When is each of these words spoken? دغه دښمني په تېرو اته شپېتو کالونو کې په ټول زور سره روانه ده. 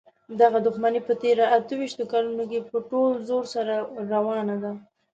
دغه 0.41 0.57
دښمني 0.67 1.01
په 1.07 1.13
تېرو 1.23 1.43
اته 1.57 1.73
شپېتو 1.91 2.11
کالونو 2.11 2.43
کې 2.51 2.59
په 2.71 2.77
ټول 2.89 3.11
زور 3.29 3.43
سره 3.53 3.73
روانه 4.13 4.55
ده. 4.63 4.71